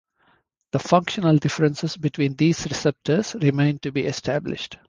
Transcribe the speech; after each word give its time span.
The 0.71 0.79
functional 0.79 1.37
differences 1.37 1.95
between 1.95 2.33
these 2.35 2.63
receptors 2.65 3.35
remain 3.35 3.77
to 3.83 3.91
be 3.91 4.07
established. 4.07 4.77